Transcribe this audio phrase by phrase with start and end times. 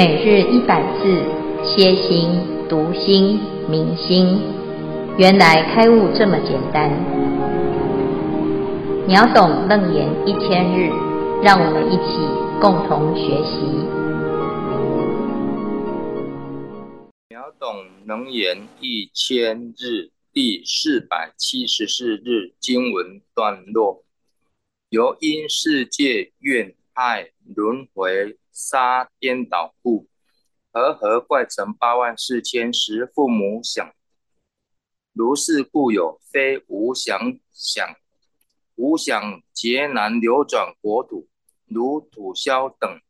[0.00, 1.22] 每日一百字，
[1.62, 2.30] 歇心、
[2.70, 4.40] 读心、明心，
[5.18, 6.88] 原来开悟这么简单。
[9.06, 10.88] 秒懂楞严一千日，
[11.42, 12.16] 让我们一起
[12.62, 13.60] 共同学习。
[17.28, 24.02] 秒懂楞严一千日第四百七十四日经文段落：
[24.88, 28.38] 由因世界怨爱轮回。
[28.60, 30.06] 杀颠倒故，
[30.70, 33.94] 和合怪成八万四千十父母想。
[35.12, 37.96] 如是故有非无想想，
[38.76, 41.26] 无想劫难流转国土，
[41.66, 43.00] 如土消等，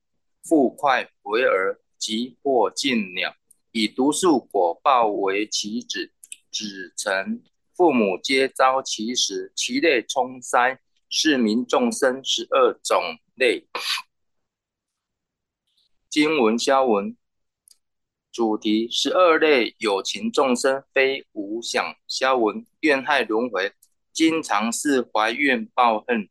[0.45, 3.35] 复快回而即获尽鸟，
[3.73, 6.13] 以毒树果报为其子，
[6.51, 7.43] 子成
[7.75, 13.02] 父母皆遭其时，其类充塞，是名众生十二种
[13.35, 13.67] 类。
[16.11, 17.16] 经文消文，
[18.33, 23.73] 主题十二类有情众生非无想消文，怨害轮回，
[24.13, 26.29] 经常是怀怨报恨，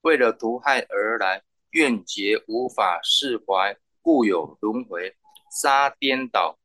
[0.00, 5.14] 为了图害而来，怨结无法释怀，故有轮回。
[5.50, 6.58] 杀颠倒，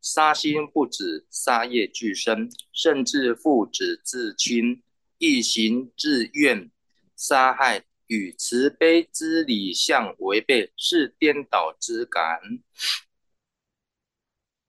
[0.00, 4.82] 杀心不止，杀业俱生，甚至父子至亲，
[5.18, 6.70] 一行自愿
[7.14, 7.84] 杀害。
[8.06, 12.40] 与慈悲之理相违背，是颠倒之感。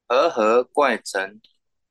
[0.08, 1.42] 和合怪成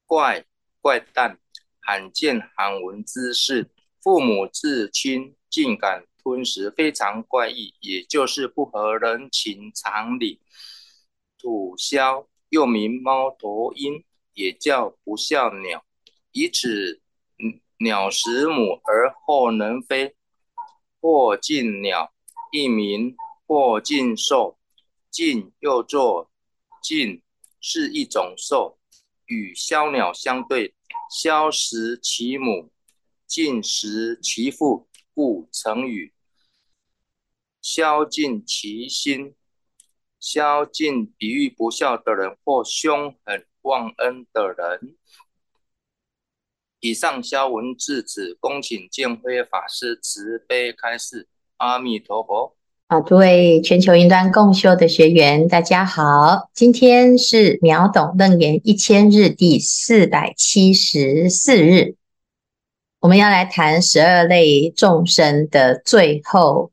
[0.07, 0.47] 怪
[0.81, 1.39] 怪诞，
[1.81, 3.71] 罕见罕闻之事。
[4.01, 10.41] 父母至亲竟敢吞食，非常怪异，也就是不合人情常理。
[11.39, 14.03] 土消又名猫头鹰，
[14.33, 15.85] 也叫不孝鸟，
[16.33, 17.03] 以此
[17.79, 20.16] 鸟食母而后能飞。
[21.07, 22.13] 或尽鸟，
[22.51, 23.15] 一名
[23.47, 24.59] 或尽兽，
[25.09, 26.33] 尽又作
[26.83, 27.23] 尽，
[27.61, 28.81] 是一种兽，
[29.27, 30.75] 与枭鸟相对。
[31.09, 32.73] 枭食其母，
[33.25, 36.13] 尽食其父，故成语。
[37.63, 39.37] 枭尽其心，
[40.21, 44.97] 枭尽比喻不孝的人或凶狠忘恩的人。
[46.87, 51.27] 以上消文至此，恭请见辉法师慈悲开示。
[51.57, 52.55] 阿弥陀佛。
[52.89, 56.49] 好，诸位全球云端共修的学员，大家好。
[56.55, 61.97] 今天是秒懂楞严一千日第四百七十四日，
[63.01, 66.71] 我们要来谈十二类众生的最后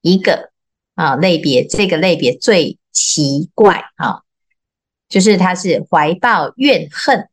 [0.00, 0.50] 一个
[0.96, 1.64] 啊类别。
[1.64, 4.22] 这个类别最奇怪啊，
[5.08, 7.28] 就是他是怀抱怨恨。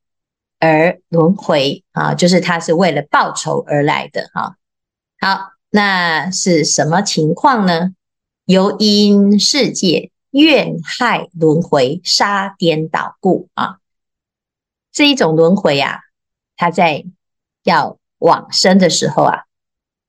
[0.62, 4.58] 而轮回啊，就是他是为了报仇而来的哈。
[5.20, 7.96] 好，那是什么情况呢？
[8.46, 13.80] 由因世界怨害轮回杀颠倒故啊，
[14.92, 16.02] 这一种轮回啊，
[16.56, 17.06] 他在
[17.64, 19.46] 要往生的时候啊，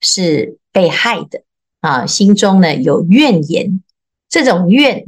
[0.00, 1.44] 是被害的
[1.80, 3.82] 啊，心中呢有怨言，
[4.28, 5.06] 这种怨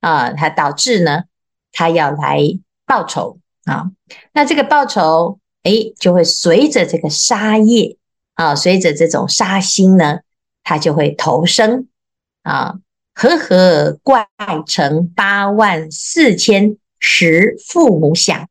[0.00, 1.24] 啊，它导致呢，
[1.70, 2.40] 他要来
[2.86, 3.38] 报仇。
[3.66, 3.90] 啊，
[4.32, 7.98] 那这个报仇，哎，就会随着这个杀业
[8.34, 10.20] 啊，随着这种杀心呢，
[10.62, 11.88] 它就会投生
[12.42, 12.76] 啊，
[13.12, 14.28] 和和怪
[14.66, 18.48] 成八万四千十父母想，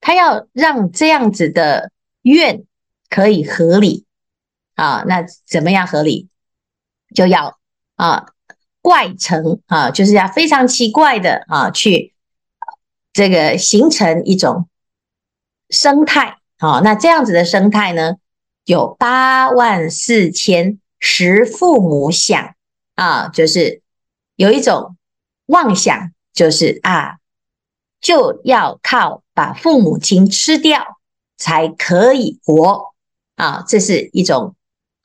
[0.00, 1.90] 他要让这样子的
[2.20, 2.64] 愿
[3.08, 4.04] 可以合理
[4.74, 6.28] 啊，那怎么样合理？
[7.14, 7.58] 就要
[7.96, 8.26] 啊
[8.82, 12.11] 怪成啊，就是要非常奇怪的啊去。
[13.12, 14.68] 这个形成一种
[15.68, 18.16] 生态，好，那这样子的生态呢，
[18.64, 22.54] 有八万四千十父母想
[22.94, 23.82] 啊，就是
[24.36, 24.96] 有一种
[25.46, 27.18] 妄想，就是啊，
[28.00, 30.98] 就要靠把父母亲吃掉
[31.36, 32.94] 才可以活
[33.36, 34.54] 啊，这是一种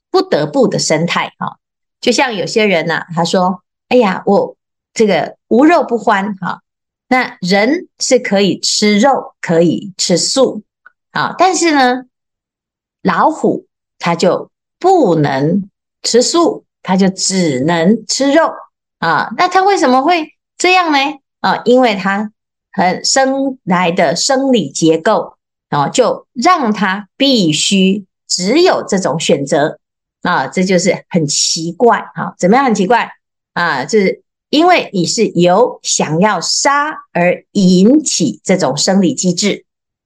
[0.09, 1.57] 不得不的生态啊。
[1.99, 4.55] 就像有些人呐，他说：“哎呀，我
[4.93, 6.61] 这个无肉不欢。”哈。
[7.09, 10.63] 那人是可以吃肉，可以吃素
[11.11, 12.03] 啊，但是呢，
[13.01, 13.65] 老虎
[13.97, 15.69] 它就不能
[16.03, 18.51] 吃素，它就只能吃肉
[18.99, 19.29] 啊。
[19.37, 20.97] 那它为什么会这样呢？
[21.39, 22.29] 啊，因为它
[22.73, 25.37] 很生来的生理结构
[25.69, 29.79] 啊，就让它必须只有这种选择
[30.23, 32.33] 啊，这就是很奇怪啊。
[32.37, 33.09] 怎么样很奇怪
[33.53, 33.85] 啊？
[33.85, 34.21] 就是。
[34.49, 39.65] 因为你是由想要杀而引起这种生理机制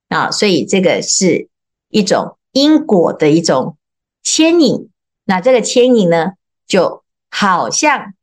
[0.10, 1.48] 啊，所以这个是
[1.90, 3.78] 一种因果的一种
[4.24, 4.90] 牵引。
[5.26, 6.32] 那这个牵引呢，
[6.68, 8.14] 就好像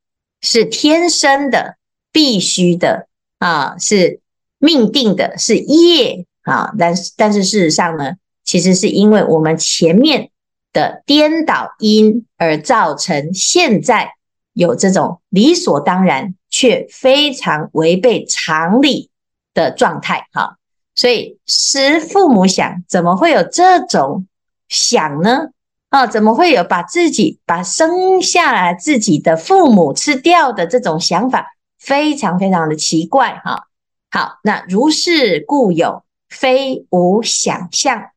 [0.40, 1.76] 是天生的、
[2.10, 4.20] 必须的啊，是
[4.58, 6.74] 命定的，是业啊。
[6.78, 10.30] 但是但是事实上呢，其实是因为我们前面
[10.72, 14.14] 的颠倒因而造成现在
[14.58, 19.08] 有这种理所当然却非常违背常理
[19.54, 20.56] 的状态哈。
[20.96, 24.26] 所以师父母想，怎么会有这种
[24.68, 25.50] 想呢？
[25.90, 31.54] 啊，怎么会有把自己把生下来自己的父母吃掉的这种想法？
[31.78, 33.68] 非常非常的奇怪哈。
[34.10, 38.10] 好，那如是故有非无想象，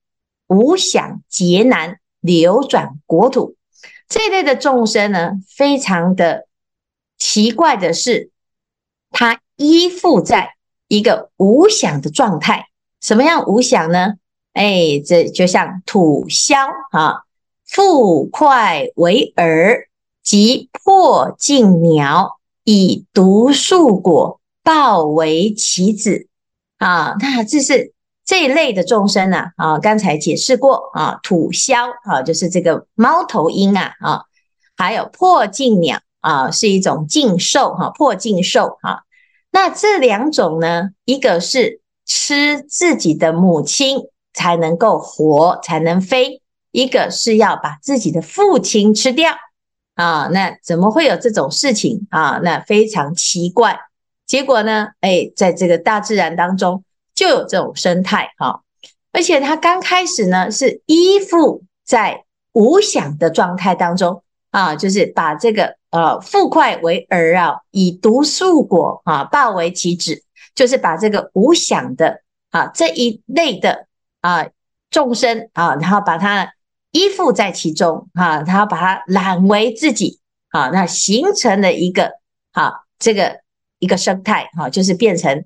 [0.47, 3.55] 无想劫难流转国土
[4.12, 6.46] 这类的众生呢，非常的
[7.18, 8.30] 奇怪的是，
[9.10, 10.56] 他依附在
[10.90, 12.68] 一个无想的状态。
[13.00, 14.16] 什么样无想呢？
[14.52, 16.58] 哎，这就像土消
[16.92, 17.24] 啊。
[17.66, 19.86] 复块为饵，
[20.22, 26.28] 即破镜鸟，以毒树果报为其子。
[26.80, 27.94] 啊，那这是
[28.25, 29.51] 这一类的众生啊。
[29.57, 33.94] 啊，刚才解释过啊，土消啊，就是这个猫头鹰啊。
[34.00, 34.21] 啊，
[34.77, 39.03] 还有破镜鸟啊，是一种镜兽哈，破镜兽哈。
[39.51, 44.00] 那这两种呢，一个是吃自己的母亲
[44.33, 46.41] 才能够活，才能飞。
[46.71, 49.33] 一个是要把自己的父亲吃掉
[49.95, 52.39] 啊，那怎么会有这种事情啊？
[52.41, 53.77] 那非常奇怪。
[54.25, 56.85] 结果呢，哎，在这个大自然当中
[57.16, 58.62] 就有这种生态哈，
[59.12, 62.24] 而且它刚开始呢是依附在
[62.54, 70.24] 无想的状态当中啊，就是把这个呃复块为饵啊，以毒树果啊报为其子，
[70.56, 73.88] 就是把这个无想的啊这一类的
[74.22, 74.48] 啊
[74.90, 76.54] 众生啊，然后把它。
[76.94, 80.19] 依附在其中，啊，然后把它揽为自己，
[80.50, 82.12] 啊，那形成了一个，
[82.52, 83.40] 好，这个
[83.80, 85.46] 一个生态，哈，就是变成，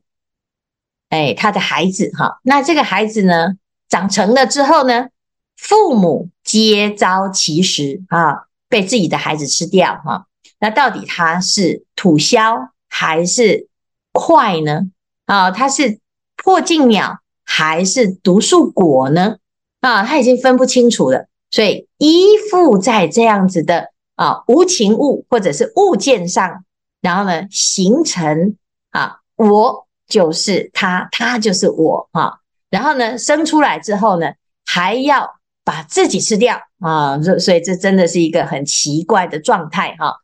[1.16, 3.54] 哎，他的孩子，哈，那这个孩子呢，
[3.88, 5.08] 长成了之后呢，
[5.56, 10.26] 父母皆遭其实，啊，被自己的孩子吃掉，哈，
[10.60, 13.70] 那到底他是土消还是
[14.12, 14.92] 块呢？
[15.26, 16.00] 啊，他是
[16.36, 19.38] 破镜鸟还是毒树果呢？
[19.80, 21.28] 啊，他已经分不清楚了。
[21.50, 26.66] 所以依附在这样子的啊无情物或者是物件上，
[27.00, 28.58] 然后呢形成
[28.90, 34.34] 啊我就是他，他就是我啊，然后呢生出来之后呢
[34.66, 40.18] 还要把自己吃掉啊，所所以这真的是一个很奇怪的状态哈。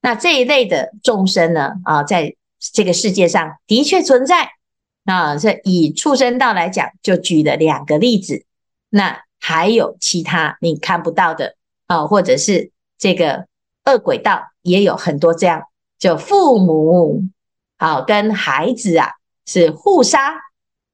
[0.00, 4.50] 那这一类的众生呢啊，在这个世界上的确存在
[5.04, 5.36] 啊。
[5.36, 8.44] 这以畜生道来讲，就举了两个例子，
[8.90, 9.22] 那。
[9.44, 11.56] 还有其他你看不到的
[11.88, 13.48] 啊，或者是这个
[13.84, 15.64] 恶鬼道也有很多这样，
[15.98, 17.24] 就父母
[17.76, 19.14] 啊跟孩子啊
[19.46, 20.34] 是互杀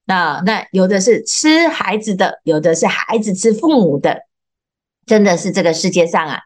[0.06, 4.22] 啊，那有的是吃孩子的，有的是孩子吃父母的，
[5.06, 6.40] 真的是这个世界上啊，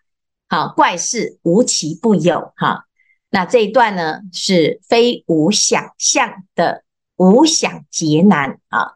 [0.48, 2.84] 好怪事无奇不有哈。
[3.30, 6.84] 那这一段呢是非无想相的
[7.16, 8.92] 无想劫难啊，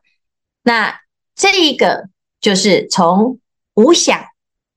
[0.62, 1.00] 那
[1.34, 2.08] 这一个。
[2.38, 3.40] 就是从
[3.74, 4.20] 无想，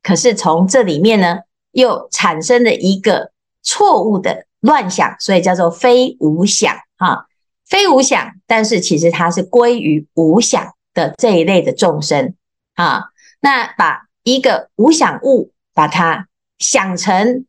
[0.01, 1.39] 可是从这里面呢，
[1.71, 3.31] 又产生了一个
[3.61, 7.27] 错误的乱想，所以叫做非无想哈，
[7.69, 12.35] 非无想，但是其实它是归于无想的这一类的众生
[12.73, 13.05] 啊。
[13.39, 17.45] 那把一个无想物，把它想成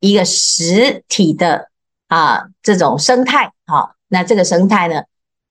[0.00, 1.68] 一个实体的
[2.06, 5.02] 啊这种生态啊，那这个生态呢，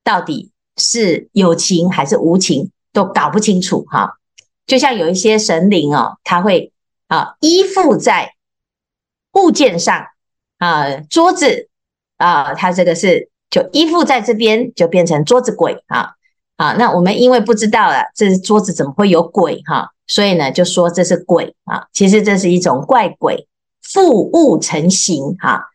[0.03, 2.71] 到底是有情还是无情？
[2.93, 4.17] 都搞不清楚哈，
[4.67, 6.74] 就像有一些神灵哦，他会
[7.07, 8.33] 啊依附在
[9.31, 10.07] 物件上
[10.57, 11.69] 啊，桌子
[12.17, 16.13] 啊，它这个是就依附在这边，就变成桌子鬼啊
[16.58, 16.74] 啊。
[16.79, 21.86] 那我们因为不知道了，这桌子怎么会有鬼哈，所以呢就说这是鬼啊。
[21.93, 23.48] 其实这是一种怪鬼
[23.84, 25.70] 附物成形哈，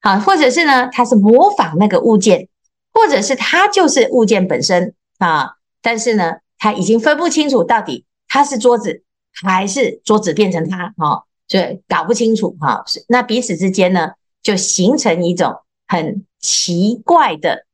[0.00, 2.48] 好，或者是呢，他是模仿那个物件，
[2.92, 6.38] 或者是他就是物件本身啊，但是呢。
[6.60, 9.04] 他已经分不清楚到底他是桌子
[9.44, 12.82] 还是桌子变成他，哈，所以搞不清楚哈。
[13.06, 14.10] 那彼此之间呢，
[14.42, 15.54] 就形成一种
[15.88, 17.66] 很奇怪的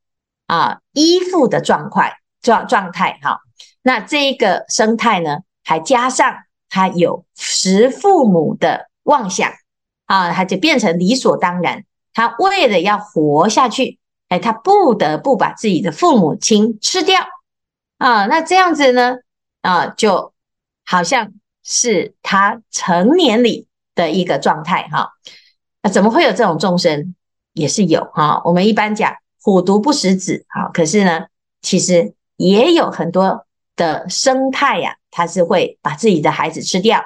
[0.47, 3.40] 啊依附的状态状状态哈。
[3.83, 6.35] 那这一个生态呢，还加上
[6.71, 9.52] 他有食父母的妄想
[10.06, 11.85] 啊，他就变成理所当然。
[12.14, 17.21] 他为了要活下去，哎，他不得不把自己的父母亲吃掉。
[17.99, 19.16] 啊，那这样子呢？
[19.62, 20.33] 啊，就
[20.85, 25.11] 好像是他成年里的一个状态哈。
[25.83, 27.14] 那怎么会有这种众生？
[27.54, 28.42] 也是有哈。
[28.44, 30.68] 我们一般讲虎毒不食子啊。
[30.75, 31.25] 可是呢，
[31.62, 37.02] 其实也有很多的生态呀、啊，它是会把自己的孩子吃掉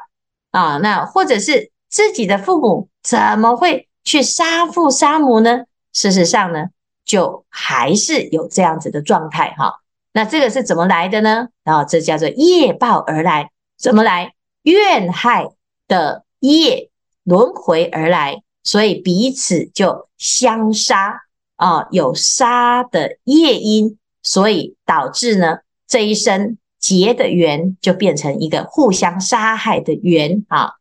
[0.50, 0.78] 啊。
[0.78, 5.60] 那或者是自己的父母怎么会去杀父杀母呢？
[5.92, 6.66] 事实上呢，
[7.04, 9.80] 就还是有这样子的状态哈。
[10.12, 11.48] 那这个是怎么来的呢？
[11.62, 14.34] 然后这叫做业报而来，怎么来？
[14.62, 15.48] 怨害
[15.86, 16.90] 的业
[17.22, 21.22] 轮回而来，所以彼此就相杀
[21.56, 30.72] 啊，有杀的业因，所以导致呢这一生结的缘就变成一个互相杀害的缘啊。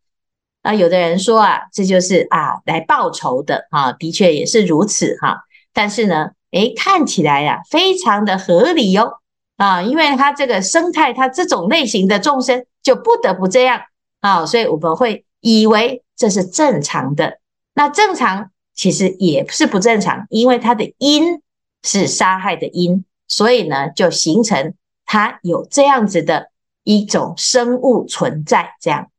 [0.64, 5.44] 那有的人说啊，这就是啊来报仇的啊，的确也是如此哈、
[5.74, 9.14] 但是呢，诶，看起来呀、非常的合理哟、哦。
[9.56, 13.82] 啊，因为它这个生态，它这种类型的众生就不得不这样
[14.20, 17.40] 啊，所以我们会以为这是正常的。
[17.78, 21.44] 那正常其实也是不正常，因为它的因
[21.84, 24.74] 是杀害的因，所以呢，就形成
[25.06, 26.50] 它有这样子的
[26.84, 28.74] 一种生物存在。
[28.82, 29.12] 这样，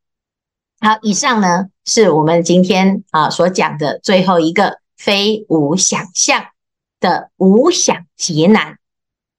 [0.81, 6.47] 好，以上呢是我们今天啊所讲的最后一个非无想象
[6.99, 8.79] 的无想劫难。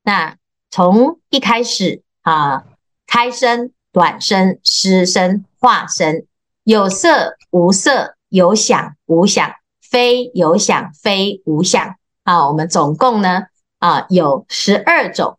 [0.04, 0.38] 那。
[0.72, 2.64] 从一开始啊，
[3.08, 6.28] 开生、短生、湿生、化生，
[6.64, 12.48] 有色无色，有想无想，非有想非无想啊。
[12.48, 13.44] 我们总共呢
[13.80, 15.38] 啊有十二种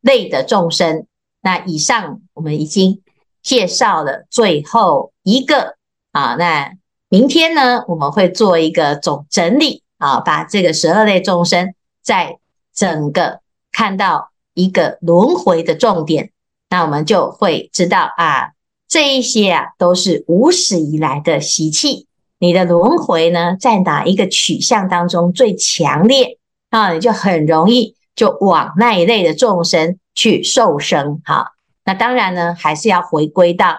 [0.00, 1.06] 类的众生。
[1.40, 3.02] 那以上我们已经
[3.42, 5.76] 介绍了最后一个
[6.12, 6.34] 啊。
[6.34, 6.72] 那
[7.08, 12.38] 明天呢，我们会做一个总整理啊，把这个十二类众生在
[12.74, 13.40] 整个
[13.70, 14.30] 看到。
[14.56, 16.30] 一个轮回的重点，
[16.70, 18.52] 那我们就会知道啊，
[18.86, 22.06] 这一些啊都是无始以来的习气。
[22.44, 26.38] 你的轮回呢，在哪一个取向当中最强烈
[26.70, 26.92] 啊？
[26.92, 31.20] 你就很容易就往那一类的众生去受生。
[31.24, 31.52] 哈，
[31.84, 33.76] 那当然呢，还是要回归到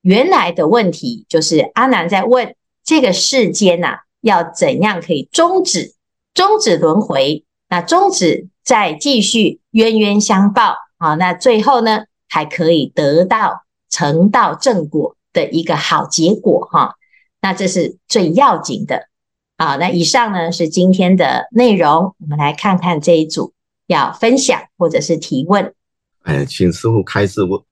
[0.00, 5.94] 原来的问题，就是阿难在问这个世间呐、啊，要怎样可以终止
[6.34, 7.44] 终止轮回？
[7.68, 8.48] 那终止。
[8.68, 16.96] 再继续冤冤相报啊，那最后呢，还可以得到成道正果的一个好结果哈。
[17.40, 19.08] 那这是最要紧的
[19.56, 19.76] 啊。
[19.76, 23.54] 那以上呢是今天的内容，我们来看看这一组
[23.86, 25.74] 要分享或者是提问。
[26.22, 27.66] 哎，请师傅开示我，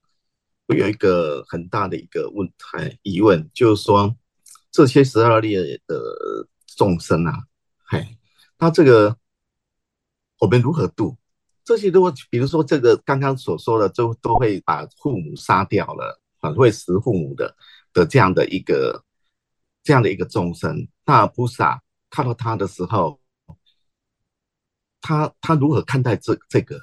[0.67, 4.15] 我有一个很大的一个问题疑问，就是说
[4.71, 5.55] 这些十二类
[5.87, 7.45] 的众生啊，
[7.87, 8.17] 嘿，
[8.59, 9.17] 那这个。
[10.39, 11.17] 我们如何度
[11.65, 11.89] 这些？
[11.89, 17.57] 如果比如说这个刚刚所说的，都都会把父母杀掉了，很，会食父母的
[17.95, 19.03] 的这样的一个
[19.87, 23.21] 这样的一个众生，那菩萨看到他的时候，
[25.01, 26.77] 他他如何看待这这个？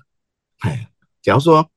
[0.59, 0.89] 哎，
[1.21, 1.69] 假如说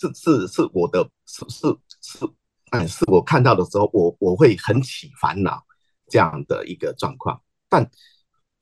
[0.00, 1.66] 是是是我的，是是
[2.00, 2.26] 是，
[2.70, 5.62] 哎，是我看到的时候，我我会很起烦恼
[6.08, 7.88] 这样的一个状况，但。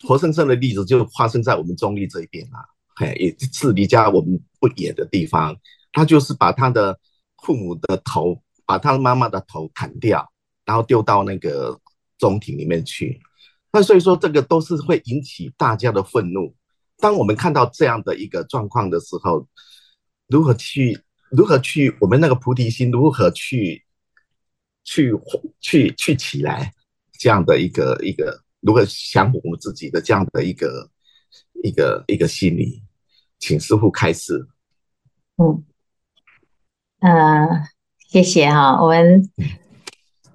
[0.02, 2.61] 活生生的例子就发生在我们中坜这一边啊，
[2.97, 5.57] 嘿，也是离家我们不远的地方。
[5.93, 6.99] 他就是把他的
[7.43, 10.31] 父母的头，把他妈妈的头砍掉，
[10.64, 11.78] 然后丢到那个
[12.18, 13.21] 中庭里面去。
[13.73, 16.54] 那所以说，这个都是会引起大家的愤怒。
[16.99, 19.47] 当我们看到这样的一个状况的时候，
[20.28, 23.85] 如何去，如何去，我们那个菩提心如何去，
[24.85, 25.12] 去，
[25.61, 26.73] 去，去起来，
[27.18, 28.42] 这样的一个一个。
[28.66, 30.90] 如何降服我们自己的这样的一个
[31.62, 32.83] 一个一个心理，
[33.38, 34.49] 请师傅开示。
[35.37, 35.62] 嗯，
[37.00, 37.47] 呃，
[38.09, 39.23] 谢谢哈，我们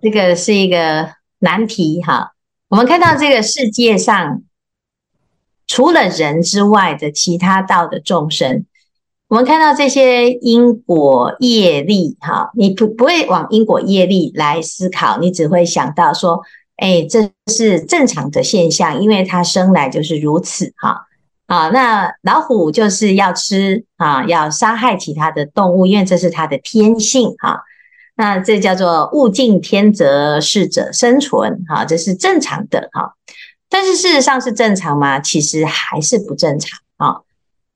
[0.02, 2.34] 这个是一个难题哈。
[2.70, 4.42] 我们看到这个世界上，
[5.68, 8.66] 除了人之外的其他道的众生，
[9.28, 16.42] 我们看到这些因果业力哈，你不不会往因果业力来思考，你只会想到说。
[16.82, 21.08] 哎，这是正常的现象，因为它生来就是如此哈。
[21.46, 27.64] 啊，那老虎就是要吃啊，要杀害其他的动物，因为这是它的天性哈。
[28.20, 33.14] 那这叫做物竞天择，适者生存哈，这是正常的哈。
[33.70, 35.22] 但是事实上是正常吗？
[35.22, 37.22] 其实还是不正常啊。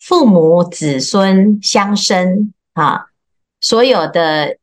[0.01, 3.05] 父母子孙相生啊，
[3.62, 4.57] 所有的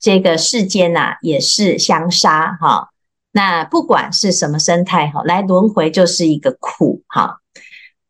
[0.00, 2.88] 这个世间呐，也是相杀哈。
[3.32, 7.40] 那不管是什么生态哈，来轮回就是一个苦哈。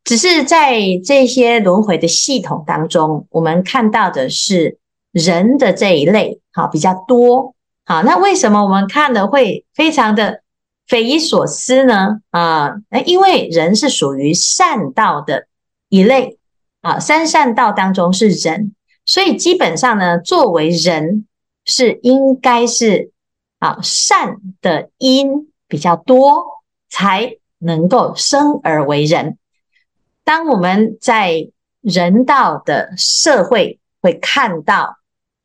[0.04, 4.78] 只是在这些轮回的系统当中，我们看到的是
[5.10, 7.54] 人的这一类哈比较多。
[7.84, 10.42] 好，那为什么我们看的会非常的
[10.88, 12.18] 匪夷所思呢？
[12.30, 15.46] 啊，那因为人是属于善道的
[15.88, 16.38] 一类
[16.82, 18.74] 啊，三善道当中是人，
[19.06, 21.26] 所以基本上呢，作为人
[21.64, 23.12] 是应该是
[23.58, 26.44] 啊善的因比较多，
[26.90, 29.38] 才能够生而为人。
[30.24, 31.48] 当我们在
[31.80, 34.97] 人道的社会会看到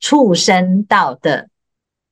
[0.04, 1.48] 畜生道的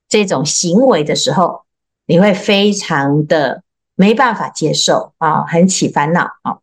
[0.09, 1.65] 这种行为的时候，
[2.07, 3.63] 你会非常的
[3.95, 6.57] 没办法接受啊，很起烦恼啊。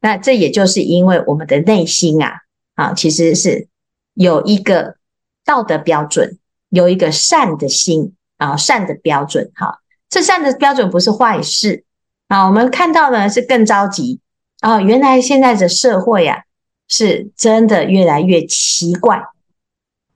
[0.00, 2.40] 那这也就是因为我们的内心啊
[2.74, 3.68] 啊，其实是
[4.14, 4.96] 有一个
[5.44, 6.38] 道德标准，
[6.70, 9.80] 有一个善的心啊，善的标准哈。
[10.08, 11.84] 这善的标准不是坏事
[12.28, 12.46] 啊。
[12.46, 14.20] 我们看到呢是更着急
[14.60, 16.44] 啊，原来现在的社会啊
[16.88, 19.22] 是真的越来越奇怪，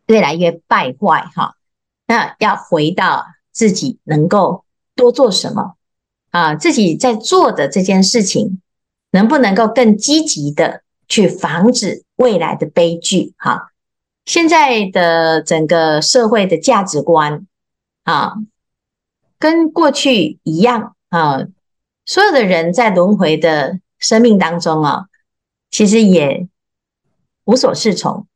[0.08, 1.54] 越来越败坏哈。
[2.06, 3.24] 那要回到。
[3.50, 5.74] 自己能够多做什么
[6.30, 6.54] 啊？
[6.54, 8.62] 自己在做的这件事情，
[9.10, 13.34] 能不能够更积极的去防止未来的悲剧？
[13.36, 13.72] 哈，
[14.24, 17.48] 现在的整个社会的价值观
[18.04, 18.34] 啊，
[19.40, 21.48] 跟过去一样啊，
[22.06, 25.06] 所有的人在轮回的生命当中啊，
[25.68, 26.46] 其实也
[27.42, 28.28] 无所适从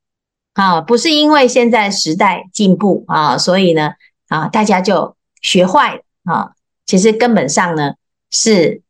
[0.54, 3.92] 啊，不是因为现在时代进步啊，所以呢。
[4.28, 6.52] 啊，大家就学坏啊！
[6.86, 7.96] 其实根本上呢，
[8.30, 8.80] 是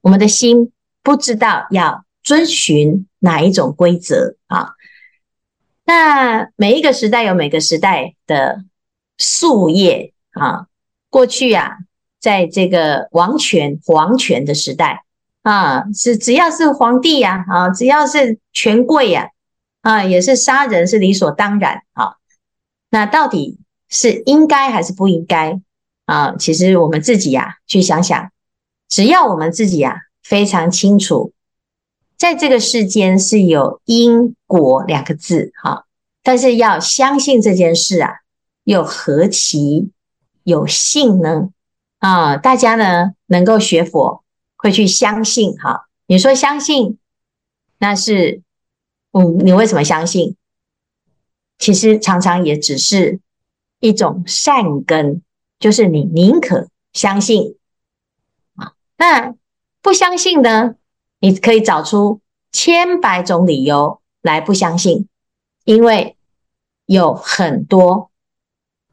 [0.00, 0.72] 我们的心
[1.02, 4.70] 不知道要遵循哪一种规则啊。
[5.84, 8.64] 那每一个时代有每个时代的
[9.18, 10.68] 夙业啊。
[11.10, 11.76] 过去啊，
[12.18, 15.04] 在这个王权、皇权的时代
[15.42, 19.28] 啊，是只要是皇帝呀啊，只要是权贵呀，
[19.84, 22.16] 啊也是杀人是理所当然啊。
[22.90, 23.60] 那到底？
[23.90, 25.60] 是应该还是不应该
[26.06, 26.34] 啊？
[26.36, 28.32] 其实我们自己呀，去想想，
[28.88, 31.32] 只要我们自己呀非常清楚，
[32.16, 35.84] 在这个世间是有因果两个字哈，
[36.24, 38.10] 但是要相信这件事啊，
[38.64, 39.90] 又何其
[40.42, 41.50] 有幸呢？
[41.98, 44.24] 啊，大家呢能够学佛，
[44.56, 45.86] 会去相信哈。
[46.06, 46.98] 你说相信，
[47.78, 48.42] 那是
[49.14, 50.36] 嗯，你为什么相信？
[51.58, 53.20] 其实常常也只是。
[53.80, 55.20] 一种善根，
[55.58, 57.56] 就是你宁可相信
[58.54, 59.34] 啊，那
[59.82, 60.76] 不相信呢？
[61.18, 65.06] 你可以找出千百种理由来不相信，
[65.64, 66.16] 因为
[66.86, 68.10] 有很多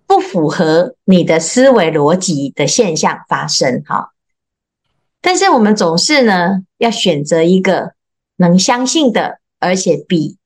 [0.05, 4.11] 不符合你的思维逻辑的现象发生哈。
[5.21, 7.93] 但是我们总是呢，要选择一个
[8.35, 10.37] 能相信的，而且比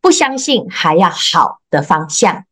[0.00, 2.44] 不相信还要好的方向。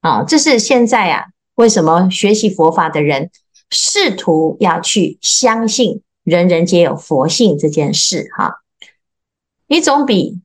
[0.00, 3.30] 啊，这是现在啊，为什么学习佛法的人
[3.70, 8.28] 试图要去相信人人皆有佛性这件事？
[8.36, 8.60] 哈，
[9.66, 10.40] 你总比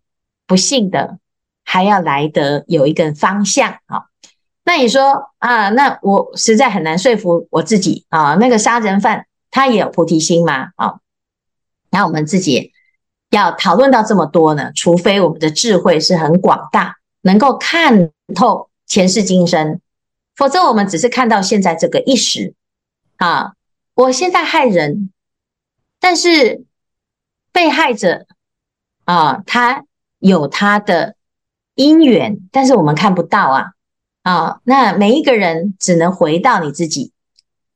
[0.47, 1.19] 不信的
[1.63, 4.05] 还要来得有一个方向啊。
[4.65, 8.35] 那你说啊，那我实在很难说服我自己啊。
[8.35, 10.69] 那个杀人犯他也有菩提心吗？
[10.75, 10.95] 啊，
[11.91, 12.72] 那我们自己
[13.33, 18.69] 要讨论到这么多呢，除非我们的智慧是很广大，能够看透。
[18.85, 19.79] 前世今生，
[20.35, 22.53] 否则我们只是看到现在这个一时
[23.15, 23.53] 啊。
[23.95, 25.09] 我现在害人，
[25.99, 26.63] 但是
[27.51, 28.27] 被害者
[29.05, 29.85] 啊，他
[30.19, 31.15] 有他的
[31.75, 33.71] 因缘，但是我们看不到啊
[34.21, 34.59] 啊。
[34.65, 37.13] 那每一个人只能回到你自己，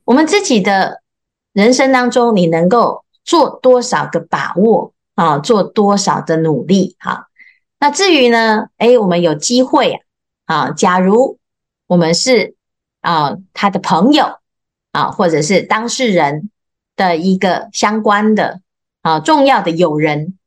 [0.03, 1.01] 我们自己的
[1.53, 5.37] 人生当中，你能够做多少个把握啊？
[5.39, 6.95] 做多少的努力？
[6.99, 7.27] 哈。
[7.79, 8.69] 那至于呢？
[8.77, 9.99] 诶，我们有机会啊。
[10.45, 11.37] 啊，假如
[11.87, 12.55] 我们是
[13.01, 14.37] 啊他的朋友
[14.93, 16.49] 啊，或者是当事人
[16.95, 18.61] 的一个相关的
[19.01, 20.37] 啊重要的友人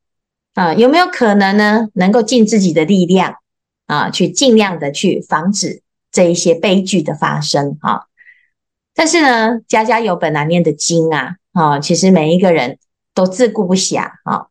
[0.55, 1.89] 啊，有没有可能呢？
[1.93, 3.37] 能够尽自己的力量
[3.87, 8.05] 啊，去尽量的去防止这一些悲剧的发生啊？
[8.95, 12.79] 但是呢，家家有本难念的经啊啊，其实每一个人
[13.15, 14.47] 都自顾不暇啊。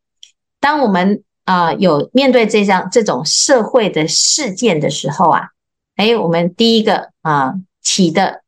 [0.60, 5.50] 当我们啊，有面对这样这种社会的事件的时候啊，
[5.96, 8.44] 诶，我们第一个啊起的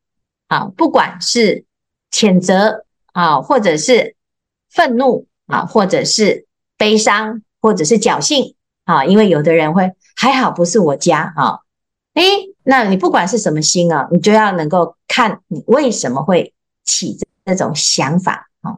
[0.47, 1.65] 啊，不管是
[2.11, 4.15] 谴责啊，或者是
[4.69, 6.45] 愤怒啊，或者是
[6.77, 11.59] 悲伤，或者是侥幸啊，因为有的人会还好不是我家啊，
[12.13, 18.77] 诶，那你不管是什么心啊，你就要能够看你为什么会起这种想法啊。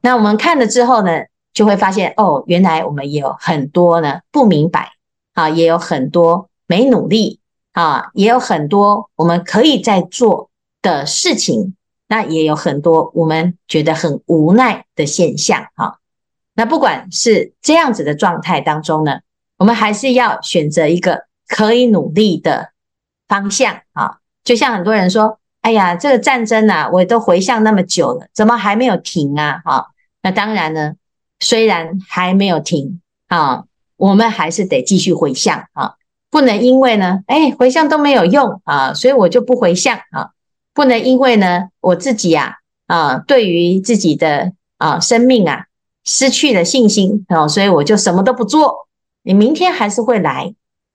[0.00, 1.22] 那我们看了之后呢，
[1.58, 4.92] 就会发现哦，原来我们也有很多呢不明白
[5.34, 7.40] 啊，也有很多没努力
[7.72, 11.74] 啊，也有很多我们可以在做的事情
[12.06, 15.98] 那也有很多我们觉得很无奈的现象哈。
[16.54, 19.18] 那不管是这样子的状态当中呢，
[19.56, 22.70] 我们还是要选择一个可以努力的
[23.26, 24.18] 方向啊。
[24.44, 29.88] 就像很多人说：“哎呀，这个战争呐，我都回向那么久了，怎么还没有停啊？”哈，
[30.22, 30.94] 那当然呢，
[31.40, 33.64] 虽然还没有停啊，
[33.96, 35.94] 我们还是得继续回向啊。
[36.30, 40.30] 不能因为呢，哎，回向都没有用啊，所以我就不回向啊。
[40.74, 45.66] 不能因为呢，我自己呀，啊，对于自己的啊生命啊
[46.04, 48.88] 失去了信心啊，所以我就什么都不做。
[49.22, 50.54] 你明天还是会来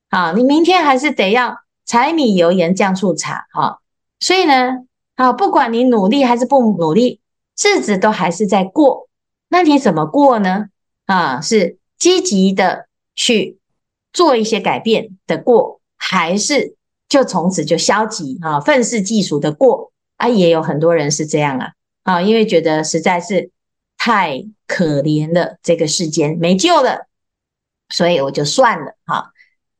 [0.09, 3.77] 啊，你明天还是得要柴米油盐酱醋茶啊。
[4.19, 7.19] 所以呢，啊，不管你努力还是不努力，
[7.61, 9.09] 日子都还是在过。
[9.53, 10.69] 那你怎么过呢？
[11.05, 13.59] 啊，是积极的去。
[14.11, 16.75] 做一些改变的过，还是
[17.09, 21.71] 就从此就消极啊，愤世嫉俗的过啊，也有很多人是这样啊
[22.03, 23.49] 啊，因为觉得实在是
[23.97, 27.07] 太可怜了，这个世间没救了，
[27.89, 29.31] 所以我就算了哈。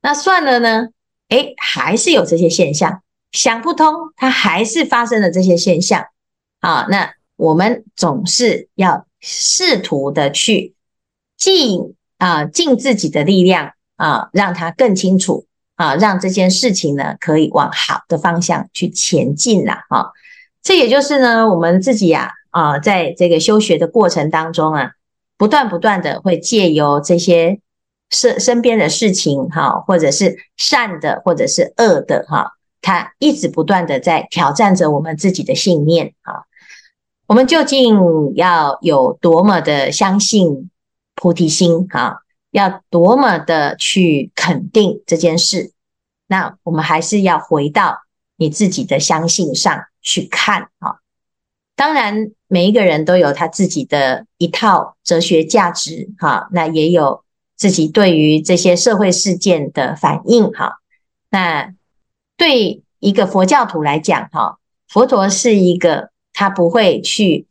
[0.01, 0.87] 那算了呢？
[1.29, 6.07] 诶，还是有这些现象，想不通，它还是发生了这些现象
[6.59, 6.87] 啊。
[6.89, 10.75] 那我们总是要试图的去
[11.35, 13.73] 尽啊尽自己的力量。
[13.95, 20.07] 啊，让他更清楚啊，让这件事情呢可以往好的方向去前进了啊。
[20.63, 24.91] 这也就是呢，我们自己呀啊，在这个修学的过程当中啊，
[25.37, 27.59] 不断不断的会借由这些
[28.09, 36.43] 身身边的事情哈，或者是善的，或者是恶的哈，它一直不断的在挑战着我们自己的信念啊。
[37.33, 40.69] 我们究竟要有多么的相信
[41.15, 42.17] 菩提心啊？
[42.51, 45.71] 要多么的去肯定这件事，
[46.27, 48.01] 那我们还是要回到
[48.35, 50.97] 你自己的相信上去看啊。
[51.75, 57.23] 当然，每一个人都有他自己的一套哲学价值哈，那也有
[57.55, 60.73] 自己对于这些社会事件的反应哈。
[61.31, 61.73] 那
[62.37, 67.47] 对一个佛教徒来讲哈，佛陀是一个他不会去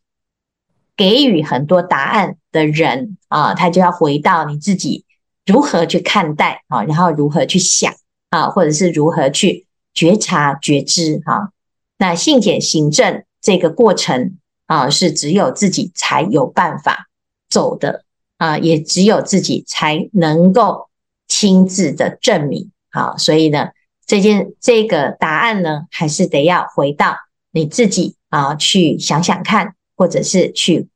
[0.97, 5.05] 给予很多答案的人啊，他就要回到你自己
[5.47, 7.95] 如何去看待啊，然后如何去想
[8.31, 11.53] 啊，或者是如何去觉察觉知哈。
[11.99, 17.09] 那信解行政这个过程啊，是只有自己才有办法
[17.49, 18.05] 走的
[18.39, 20.89] 啊，也只有自己才能够
[21.29, 22.71] 亲自的证明。
[22.91, 23.69] 好，所以呢，
[24.07, 27.17] 这件这个答案呢，还是得要回到
[27.51, 30.89] 你自己啊，去想想看，或者是去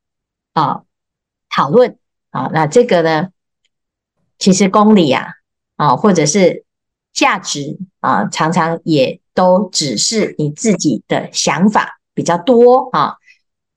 [0.53, 0.81] 啊。
[1.49, 1.97] 讨论
[2.29, 3.29] 啊，那这个呢，
[4.37, 5.27] 其实公理啊，
[5.75, 6.65] 啊，或者是
[7.13, 13.15] 价值啊，常常也都只是你自己的想法比较多啊。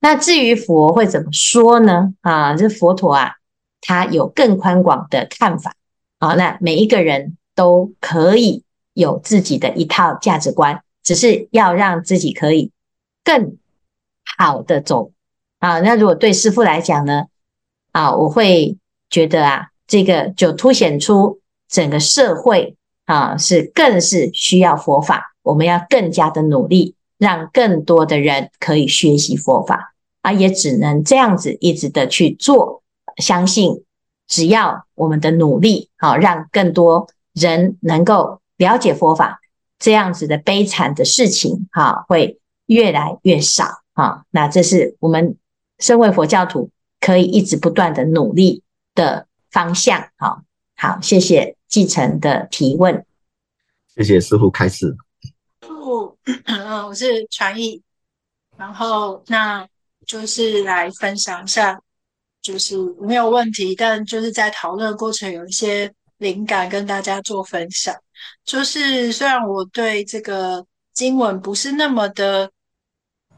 [0.01, 2.13] 那至于佛会怎么说呢？
[2.21, 3.37] 啊，这佛陀啊，
[3.81, 5.75] 他有更宽广的看法
[6.19, 6.35] 啊。
[6.35, 12.73] 那每一个人都可以有自己的一套价值观，只是要让自己可以
[13.31, 13.59] 更
[14.37, 15.13] 好的走
[15.61, 15.79] 啊。
[15.81, 17.27] 那如果对师父来讲呢？
[17.93, 18.77] 啊，我会
[19.09, 32.83] 觉得啊，这个就凸显出整个社会啊，是更是需要佛法，我们要更加的努力，让更多的人可以学习佛法啊，也只能这样子一直的去做，
[33.17, 33.85] 相信
[34.27, 39.41] 只要我们的努力，好，让更多人能够了解佛法，
[39.79, 42.40] 这样子的悲惨的事情，哈，会
[42.71, 44.25] 越来越少啊。
[44.31, 45.37] 那这是我们
[45.79, 46.71] 身为佛教徒。
[47.03, 48.63] 可以一直不断的努力
[48.95, 50.43] 的方向，好，
[50.77, 53.07] 好，谢谢继承的提问，
[53.97, 54.95] 谢谢师傅开示。
[55.63, 57.83] 师父，嗯，我是传译，
[58.59, 59.67] 然后那
[60.07, 61.81] 就是来分享一下，
[62.43, 67.97] 就是没有问题，但就是在讨论过程有一些灵感跟大家做分享。
[68.45, 72.53] 就是虽然我对这个经文不是那么的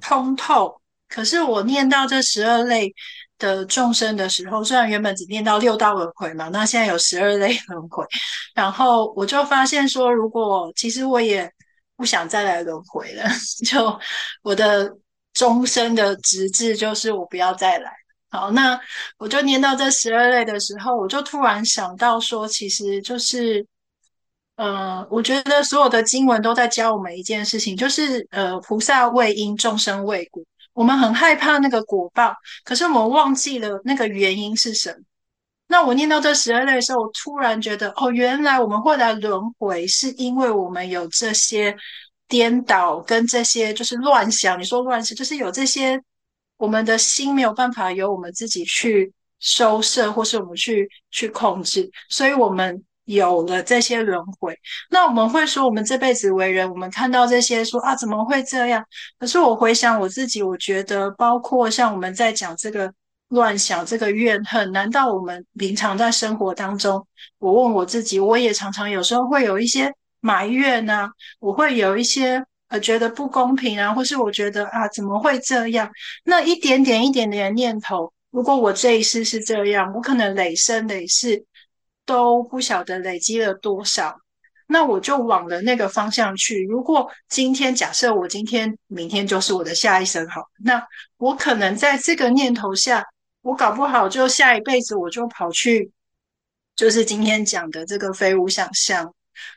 [0.02, 2.92] 通透，可是我念到这十二类。
[3.38, 8.06] 的众生的时候，虽然原本只念到六道轮回嘛，那现在有十二类轮回，
[8.54, 11.50] 然后我就发现说，如果其实我也
[11.96, 13.24] 不想再来轮回了，
[13.66, 13.98] 就
[14.44, 14.88] 我的
[15.34, 17.90] 终身的直至就是我不要再来。
[18.30, 18.80] 好，那
[19.18, 23.66] 我就念到这十二类的时候，我就突然想到说，其实就是，
[24.62, 30.40] 呃，我觉得所有的经文都在教我们一件事情，就是呃，菩萨为因，众生为果。
[30.72, 34.98] 我们很害怕那个果报，可是我们忘记了那个原因是什么。
[35.66, 41.76] 那我念到这十二类的时候，我突然觉得，哦，原来我们会来轮回，是因为我们有这些
[42.28, 44.56] 颠倒跟这些就是乱想。
[44.60, 46.00] 你说乱想，就是有这些，
[46.56, 54.58] 我们的心没有办法由我们自己去收摄，或是我们去去控制，所以我们有了这些轮回。
[54.90, 58.84] 那我们会说，我们这辈子为人，我们看到这些说啊，怎么会这样？
[59.18, 62.92] 可是我回想我自己，我觉得包括像我们在讲这个。
[63.32, 67.06] 乱想这个怨恨，难道我们平常在生活当中，
[67.38, 71.10] 我问我自己，我也常常有时候会有一些埋怨啊，
[71.40, 75.90] 我会有一些呃觉得不公平啊，或是我觉得啊怎么会这样？
[76.24, 81.42] 那一点点一点点的念头，如果我这一世是这样，我可能累生累世
[82.04, 84.16] 都不晓得累积了多少，
[84.66, 86.64] 那我就往了那个方向去。
[86.64, 90.82] 如果今天假设我今天明天就是我的下一生好，那
[91.16, 93.04] 我可能在这个念头下。
[93.42, 95.90] 我搞不好就下一辈子我就跑去，
[96.76, 99.12] 就是今天讲的这个飞屋想象，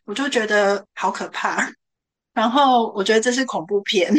[0.05, 1.71] 我就觉得好可怕。
[2.34, 4.12] 然后我觉得这是恐怖片，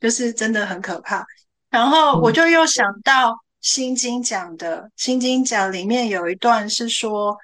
[0.00, 1.24] 就是真的很可怕。
[1.70, 7.38] 然后我就又想到《心经》讲的，《心经》讲里面有一段是说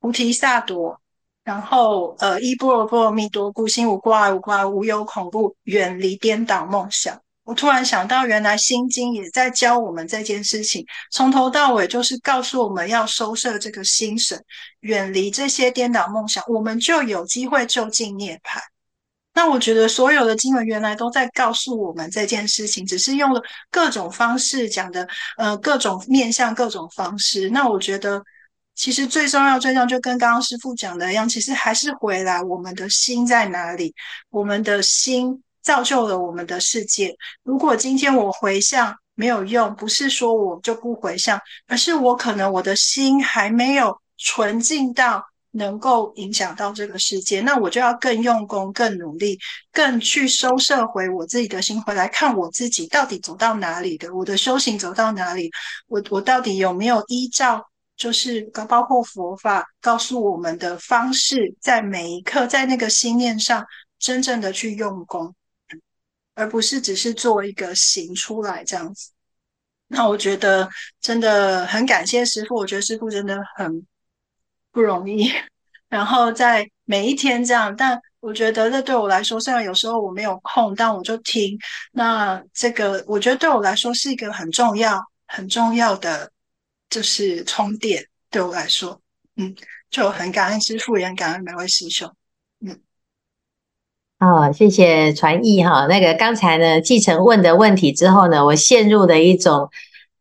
[0.00, 0.96] 菩提萨埵，
[1.44, 7.20] 然后呃，依般若波罗蜜多故，心无挂碍，无挂碍，无有恐怖，远离颠倒梦想。
[7.44, 14.40] 我突然想到，原来《心经》也在教我们这件事情，从头到尾就是告诉我们要收摄这个心神，
[14.80, 18.60] 远离这些颠倒梦想，我们就有机会就近涅槃。
[19.34, 27.48] 那我觉得所有的经文原来都在告诉我们这件事情，只是用了各种方式讲的，呃，各种面向、各种方式。
[27.50, 28.22] 那我觉得，
[28.80, 33.94] 其实最重要、最重要，就跟刚刚师傅讲的一样，其实还是回来我们的心在哪里，
[34.30, 35.42] 我们的心。
[35.62, 37.14] 造就了我们的世界。
[37.42, 41.38] 如果今天我回向没有用，不是说我就不回向，
[41.68, 49.38] 而是我可能我的心还没有纯净到能够影响到这个世界，那我就要更用功、更努力、
[49.70, 55.50] 更去收摄回我自己的心，回来看我自己到底走到哪里的，我的修行走到哪里，
[55.88, 57.62] 我我到底有没有依照
[58.00, 63.64] 就是包括佛法告诉我们的方式，在每一刻在那个心念上
[63.98, 65.32] 真正的去用功。
[66.34, 69.10] 而不是只是做一个行出来这样子，
[69.88, 70.66] 那我觉得
[70.98, 73.86] 真的很感谢师傅，我觉得师傅真的很
[74.72, 75.30] 不容易。
[75.90, 81.58] 然后在每一天这样，但我觉得这对我来说，虽然有时候我没有空，但我就听。
[81.92, 86.30] 那这个我觉得对我来说是一个很重要、很重要的，
[86.90, 88.04] 就是充电。
[88.30, 89.00] 对我来说，
[89.36, 89.54] 嗯，
[89.90, 92.12] 就很感恩师父，也很感恩每位师兄，
[92.60, 92.78] 嗯。
[94.20, 95.86] 哦，谢谢传译哈。
[95.86, 99.70] 那个刚才呢，继承问的问题之后呢，我陷入了一种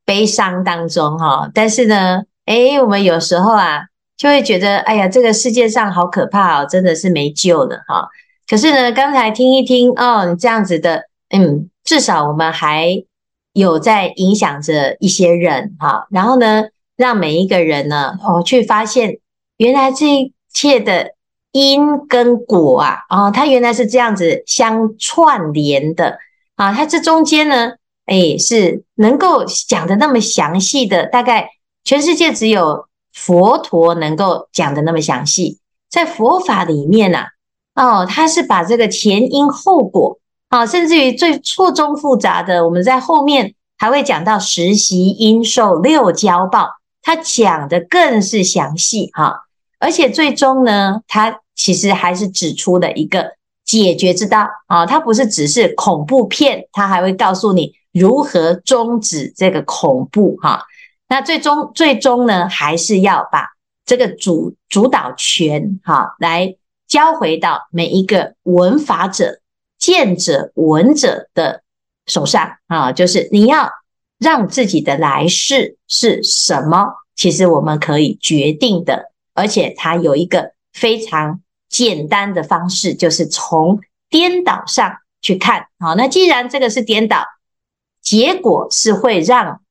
[0.05, 1.51] 悲伤当中哈。
[1.53, 8.07] 但是呢，诶，我们有时候啊，就会觉得，哎呀，这个世界上好可怕哦，真的是没救了哈。
[8.47, 13.03] 可是呢，刚才听一听哦，你这样子的，嗯，至少我们还
[13.59, 16.07] 有在影响着一些人哈。
[16.09, 16.63] 然后呢，
[16.97, 19.19] 让每一个人呢，哦，去发现
[19.57, 21.11] 原来这一切的。
[21.51, 26.19] 因跟果啊，啊，它原来是这样子相串联的
[26.55, 27.71] 啊，它这中间呢，
[28.05, 31.49] 哎，是能够讲得那么详细的，大概
[31.83, 35.57] 全世界只有佛陀能够讲得那么详细，
[35.89, 37.29] 在佛法里面呐，
[37.73, 40.18] 哦，他是把这个前因后果
[40.49, 46.69] 啊，甚至于最错综复杂的，我们在后面还会讲到十习应受六交报，
[47.01, 49.45] 它讲得更是详细哈。
[49.79, 53.31] 而且最终呢，它其实还是指出了一个
[53.63, 54.85] 解决之道啊！
[54.85, 60.63] 它不是只是恐怖片，它还会告诉你如何终止这个恐怖哈。
[61.07, 63.47] 那最终最终呢，还是要把
[63.85, 66.55] 这个主主导权哈来
[66.87, 69.39] 交回到每一个闻法者、
[69.79, 71.63] 见者、闻者的
[72.05, 72.91] 手上啊！
[72.91, 73.71] 就是你要
[74.19, 79.11] 让自己的来世是什么，其实我们可以决定的。
[79.33, 85.67] 而且它有一个非常简单的方式，就是从颠倒上去看。
[85.79, 87.23] 好，那既然这个是颠倒，
[88.01, 89.61] 结果是会让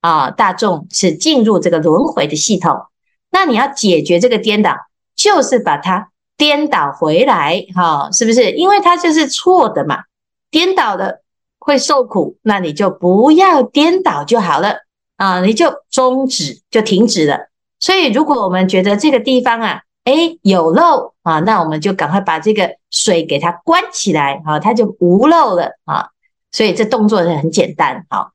[0.00, 2.86] 啊大众是进入这个轮回的系统。
[3.30, 4.76] 那你要解决这个颠倒，
[5.14, 6.11] 就是把它
[6.42, 8.50] 颠倒回来，哈，是不是？
[8.50, 10.02] 因为它就是错的嘛，
[10.50, 11.20] 颠倒的
[11.60, 14.78] 会受苦，那你就不要颠倒就好了
[15.16, 17.48] 啊，你就终止，就停止了。
[17.78, 26.08] 所以，如果我们觉得这个地方啊，诶有漏啊，那我们就赶快把这个水给它关起来，啊，它就无漏了啊。
[26.50, 28.30] 所以这动作是很简单，啊，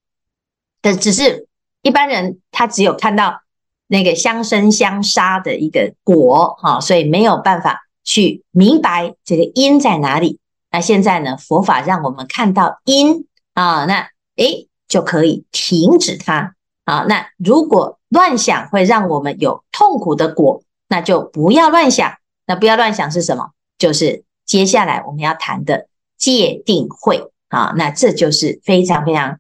[0.80, 1.50] 但只是
[1.82, 3.42] 一般人他只有看到
[3.88, 10.40] 那个相生相杀的一个果，哈，所以没有办法去明白这个因在哪里。
[10.72, 17.06] 那现在呢，佛法让我们看到因啊，那诶就可以停止它啊。
[17.08, 22.14] 那如果乱想会让我们有痛苦的果，那就不要乱想。
[22.46, 23.52] 那不要乱想是什么？
[23.78, 27.74] 就是接下来我们要谈的界定慧啊。
[27.76, 29.40] 那这就是非常非常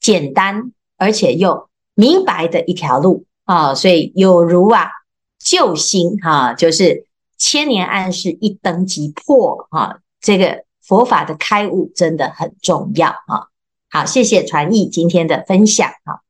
[0.00, 3.74] 简单而且又明白的一条路啊。
[3.74, 4.90] 所以有如啊
[5.38, 7.05] 救星哈，就是
[7.38, 9.98] 千年暗示一灯即破啊。
[10.20, 13.48] 这个佛法的开悟真的很重要啊。
[13.88, 16.25] 好，谢谢传译今天的分享啊。